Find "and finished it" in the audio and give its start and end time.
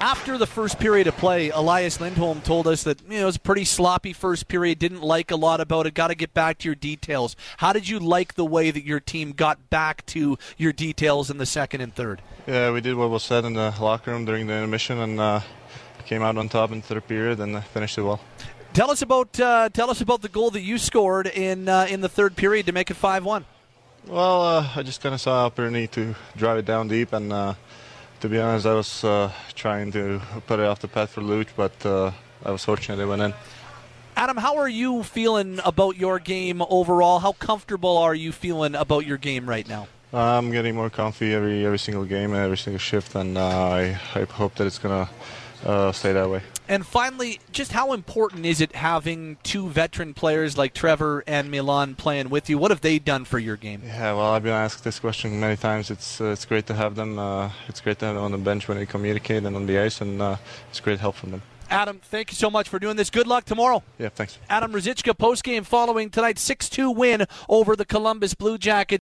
17.38-18.02